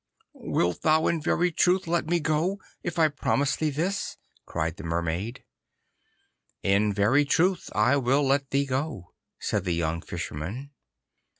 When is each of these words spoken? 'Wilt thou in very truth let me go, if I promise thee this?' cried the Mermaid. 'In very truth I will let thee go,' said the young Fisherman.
'Wilt 0.33 0.81
thou 0.81 1.05
in 1.05 1.21
very 1.21 1.51
truth 1.51 1.85
let 1.85 2.07
me 2.07 2.19
go, 2.19 2.59
if 2.81 2.97
I 2.97 3.07
promise 3.07 3.55
thee 3.55 3.69
this?' 3.69 4.17
cried 4.47 4.77
the 4.77 4.83
Mermaid. 4.83 5.43
'In 6.63 6.91
very 6.91 7.23
truth 7.23 7.69
I 7.75 7.97
will 7.97 8.25
let 8.25 8.49
thee 8.49 8.65
go,' 8.65 9.13
said 9.39 9.63
the 9.63 9.75
young 9.75 10.01
Fisherman. 10.01 10.71